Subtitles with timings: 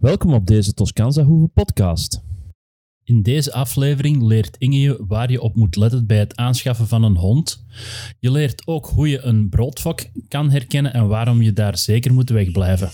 [0.00, 2.20] Welkom op deze Toscanza Hoeve podcast.
[3.04, 7.02] In deze aflevering leert Inge je waar je op moet letten bij het aanschaffen van
[7.02, 7.64] een hond.
[8.18, 12.30] Je leert ook hoe je een broodfok kan herkennen en waarom je daar zeker moet
[12.30, 12.90] wegblijven.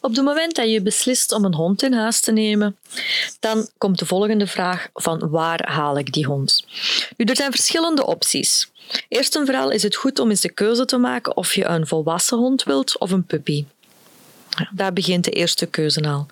[0.00, 2.76] Op het moment dat je beslist om een hond in huis te nemen,
[3.40, 6.66] dan komt de volgende vraag van waar haal ik die hond?
[7.16, 8.70] Nu, er zijn verschillende opties.
[9.08, 11.86] Eerst en vooral is het goed om eens de keuze te maken of je een
[11.86, 13.64] volwassen hond wilt of een puppy.
[14.74, 16.00] Daar begint de eerste keuze.
[16.00, 16.26] Nou,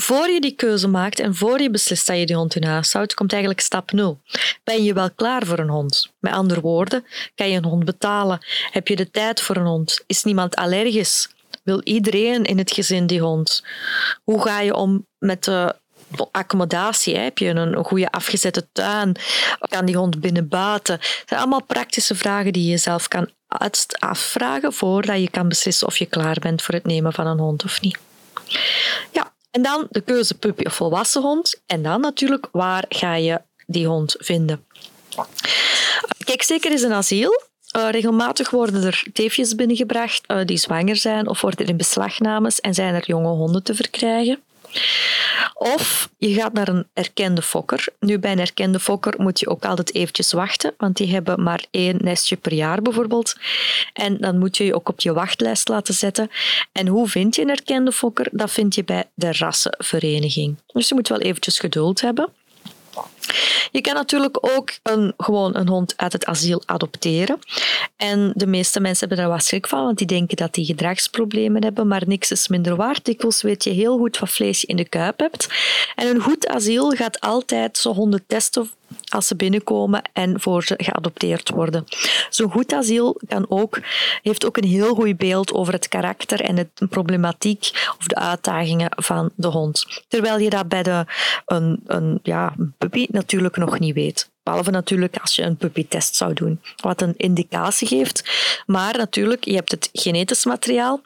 [0.00, 2.92] voor je die keuze maakt en voor je beslist dat je die hond in huis
[2.92, 4.20] houdt, komt eigenlijk stap 0.
[4.64, 6.12] Ben je wel klaar voor een hond?
[6.20, 8.38] Met andere woorden, kan je een hond betalen?
[8.70, 10.04] Heb je de tijd voor een hond?
[10.06, 11.28] Is niemand allergisch?
[11.62, 13.64] Wil iedereen in het gezin die hond?
[14.24, 15.74] Hoe ga je om met de
[16.30, 17.16] accommodatie?
[17.16, 19.16] Heb je een goede afgezette tuin?
[19.58, 20.96] Kan die hond binnen buiten?
[20.98, 23.30] Dat zijn allemaal praktische vragen die je zelf kan
[23.98, 27.64] afvragen voordat je kan beslissen of je klaar bent voor het nemen van een hond
[27.64, 27.98] of niet.
[29.12, 31.60] Ja, en dan de keuze puppy of volwassen hond.
[31.66, 34.64] En dan natuurlijk, waar ga je die hond vinden?
[36.24, 37.46] Kijk, zeker is een asiel.
[37.76, 42.60] Uh, regelmatig worden er teefjes binnengebracht uh, die zwanger zijn of worden er in beslagnames
[42.60, 44.42] en zijn er jonge honden te verkrijgen.
[45.58, 47.88] Of je gaat naar een erkende fokker.
[48.00, 51.64] Nu, bij een erkende fokker moet je ook altijd eventjes wachten, want die hebben maar
[51.70, 53.36] één nestje per jaar bijvoorbeeld.
[53.92, 56.30] En dan moet je je ook op je wachtlijst laten zetten.
[56.72, 58.28] En hoe vind je een erkende fokker?
[58.32, 60.56] Dat vind je bij de rassenvereniging.
[60.66, 62.28] Dus je moet wel eventjes geduld hebben.
[63.70, 67.38] Je kan natuurlijk ook een, gewoon een hond uit het asiel adopteren.
[67.96, 71.62] En de meeste mensen hebben daar wat schrik van, want die denken dat die gedragsproblemen
[71.62, 73.04] hebben, maar niks is minder waard.
[73.04, 75.48] Dikwijls weet je heel goed wat vlees je in de kuip hebt.
[75.94, 78.70] En een goed asiel gaat altijd zo honden testen
[79.08, 81.84] als ze binnenkomen en voor ze geadopteerd worden.
[82.30, 83.80] Zo'n goed asiel kan ook,
[84.22, 88.90] heeft ook een heel goed beeld over het karakter en de problematiek of de uitdagingen
[88.96, 90.04] van de hond.
[90.08, 91.06] Terwijl je dat bij de,
[91.46, 94.30] een, een ja, puppy natuurlijk nog niet weet.
[94.42, 98.30] Behalve natuurlijk als je een puppytest zou doen, wat een indicatie geeft.
[98.66, 101.00] Maar natuurlijk, je hebt het genetisch materiaal,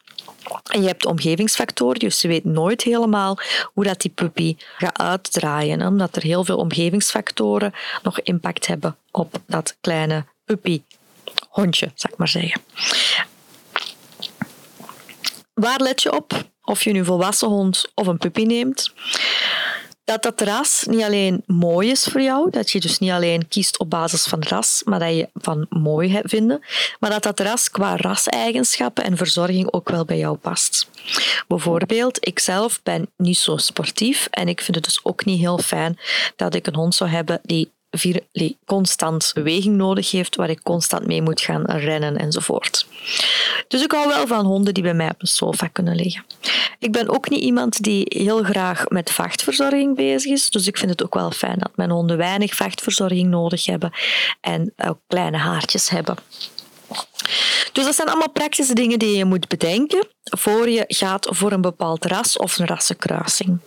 [0.71, 3.39] en je hebt omgevingsfactoren, dus je weet nooit helemaal
[3.73, 9.37] hoe dat die puppy gaat uitdraaien, omdat er heel veel omgevingsfactoren nog impact hebben op
[9.47, 10.83] dat kleine puppy
[11.49, 12.61] hondje, ik maar zeggen.
[15.55, 16.51] Waar let je op?
[16.65, 18.93] Of je nu een volwassen hond of een puppy neemt
[20.05, 23.79] dat dat ras niet alleen mooi is voor jou, dat je dus niet alleen kiest
[23.79, 26.61] op basis van ras, maar dat je van mooi vinden,
[27.01, 30.89] maar dat dat ras qua raseigenschappen en verzorging ook wel bij jou past.
[31.49, 35.59] Bijvoorbeeld, ik zelf ben niet zo sportief en ik vind het dus ook niet heel
[35.59, 35.99] fijn
[36.37, 37.71] dat ik een hond zou hebben die
[38.65, 42.87] constant beweging nodig heeft, waar ik constant mee moet gaan rennen enzovoort.
[43.69, 46.25] Dus ik hou wel van honden die bij mij op een sofa kunnen liggen.
[46.83, 50.91] Ik ben ook niet iemand die heel graag met vachtverzorging bezig is, dus ik vind
[50.91, 53.93] het ook wel fijn dat mijn honden weinig vachtverzorging nodig hebben
[54.41, 56.17] en ook kleine haartjes hebben.
[57.73, 61.61] Dus dat zijn allemaal praktische dingen die je moet bedenken voor je gaat voor een
[61.61, 63.59] bepaald ras of een rassenkruising.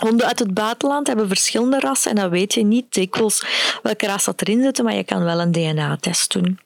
[0.00, 3.44] Honden uit het buitenland hebben verschillende rassen en dan weet je niet dikwijls
[3.82, 6.58] welke ras dat erin zit, maar je kan wel een DNA-test doen.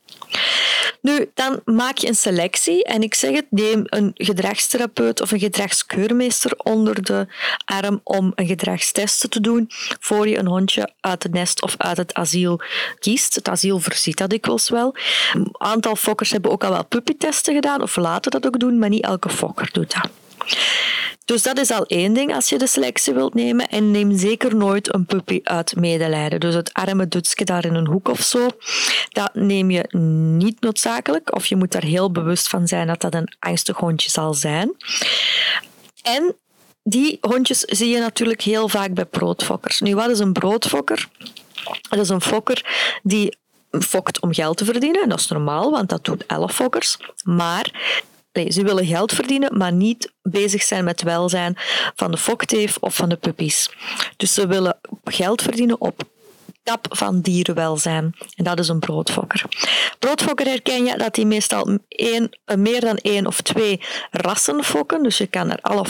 [1.00, 5.38] Nu, dan maak je een selectie en ik zeg het, neem een gedragstherapeut of een
[5.38, 7.26] gedragskeurmeester onder de
[7.64, 9.66] arm om een gedragstest te doen
[10.00, 12.60] voor je een hondje uit het nest of uit het asiel
[12.98, 13.34] kiest.
[13.34, 14.96] Het asiel voorziet dat dikwijls wel.
[15.32, 18.88] Een aantal fokkers hebben ook al wel puppytesten gedaan of laten dat ook doen, maar
[18.88, 20.10] niet elke fokker doet dat.
[21.30, 23.68] Dus dat is al één ding als je de selectie wilt nemen.
[23.68, 26.40] En neem zeker nooit een puppy uit medelijden.
[26.40, 28.48] Dus het arme dutske daar in een hoek of zo,
[29.08, 29.84] dat neem je
[30.36, 31.34] niet noodzakelijk.
[31.34, 34.76] Of je moet daar heel bewust van zijn dat dat een angstig hondje zal zijn.
[36.02, 36.36] En
[36.82, 39.80] die hondjes zie je natuurlijk heel vaak bij broodfokkers.
[39.80, 41.08] Nu, wat is een broodfokker?
[41.88, 42.64] Dat is een fokker
[43.02, 43.36] die
[43.70, 45.02] fokt om geld te verdienen.
[45.02, 46.96] En dat is normaal, want dat doen elf fokkers.
[47.22, 47.98] Maar
[48.32, 51.56] ze willen geld verdienen, maar niet bezig zijn met welzijn
[51.94, 53.70] van de fokteef of van de puppies.
[54.16, 56.08] Dus ze willen geld verdienen op
[56.62, 58.14] kap van dierenwelzijn.
[58.34, 59.44] En dat is een broodfokker.
[59.98, 63.80] Broodfokker herken je dat die meestal één, meer dan één of twee
[64.10, 65.02] rassen fokken.
[65.02, 65.84] Dus je kan er alle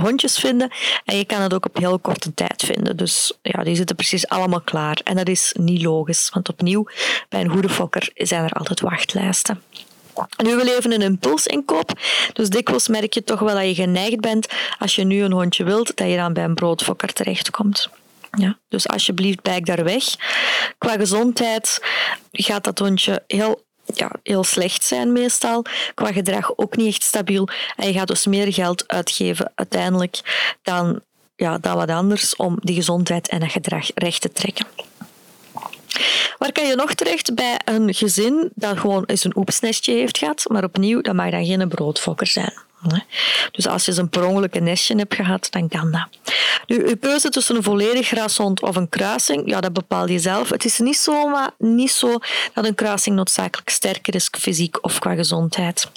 [0.00, 0.70] hondjes vinden.
[1.04, 2.96] En je kan het ook op heel korte tijd vinden.
[2.96, 5.00] Dus ja, die zitten precies allemaal klaar.
[5.04, 6.30] En dat is niet logisch.
[6.32, 6.86] Want opnieuw,
[7.28, 9.62] bij een goede fokker zijn er altijd wachtlijsten.
[10.36, 11.92] Nu wil even een impulsinkoop.
[12.32, 14.46] Dus dikwijls merk je toch wel dat je geneigd bent,
[14.78, 17.88] als je nu een hondje wilt, dat je dan bij een broodfokker terechtkomt.
[18.38, 20.04] Ja, dus alsjeblieft, blijf daar weg.
[20.78, 21.78] Qua gezondheid
[22.32, 23.62] gaat dat hondje heel
[23.94, 25.64] ja, heel slecht zijn meestal.
[25.94, 27.48] Qua gedrag ook niet echt stabiel.
[27.76, 30.20] En je gaat dus meer geld uitgeven uiteindelijk
[30.62, 31.00] dan,
[31.36, 34.66] ja, dan wat anders om die gezondheid en dat gedrag recht te trekken.
[36.42, 40.44] Waar kan je nog terecht bij een gezin dat gewoon eens een oepsnestje heeft gehad,
[40.48, 42.52] maar opnieuw, dat mag dan geen broodfokker zijn.
[43.50, 46.08] Dus als je een per nestje hebt gehad, dan kan dat.
[46.66, 50.48] Nu, je keuze tussen een volledig grashond of een kruising, ja, dat bepaal je zelf.
[50.48, 52.18] Het is niet zo, maar niet zo
[52.52, 55.90] dat een kruising noodzakelijk sterker is fysiek of qua gezondheid.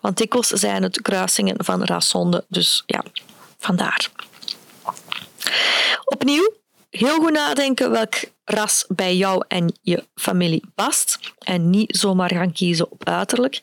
[0.00, 3.04] Want dikwijls zijn het kruisingen van rashonden, dus ja,
[3.58, 4.08] vandaar.
[6.04, 6.54] Opnieuw,
[6.98, 8.14] heel goed nadenken welk
[8.44, 11.18] ras bij jou en je familie past.
[11.38, 13.62] En niet zomaar gaan kiezen op uiterlijk.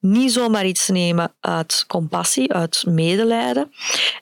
[0.00, 3.72] Niet zomaar iets nemen uit compassie, uit medelijden.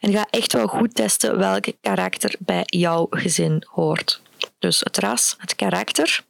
[0.00, 4.20] En ga echt wel goed testen welk karakter bij jouw gezin hoort.
[4.58, 6.20] Dus het ras, het karakter.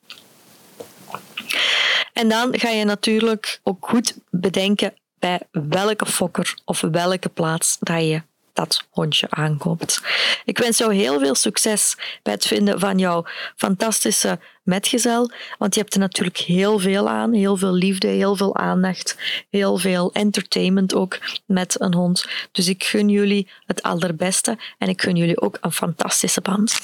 [2.13, 8.03] En dan ga je natuurlijk ook goed bedenken bij welke fokker of welke plaats dat
[8.03, 8.23] je
[8.59, 10.03] dat hondje aankoopt.
[10.45, 13.25] Ik wens jou heel veel succes bij het vinden van jouw
[13.57, 18.57] fantastische metgezel, want je hebt er natuurlijk heel veel aan, heel veel liefde, heel veel
[18.57, 19.17] aandacht,
[19.51, 22.27] heel veel entertainment ook met een hond.
[22.53, 26.81] Dus ik gun jullie het allerbeste en ik gun jullie ook een fantastische band.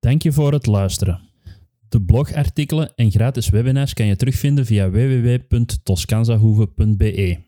[0.00, 1.26] Dank je voor het luisteren.
[1.88, 7.47] De blogartikelen en gratis webinars kan je terugvinden via www.toscanzahoeve.be.